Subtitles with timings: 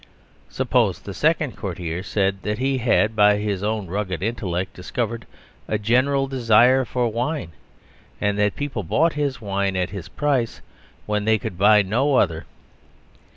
[0.49, 5.27] Suppose the second courtier said that he had, by his own rugged intellect, discovered
[5.67, 7.51] a general desire for wine:
[8.19, 10.61] and that people bought his wine at his price
[11.05, 12.47] when they could buy no other!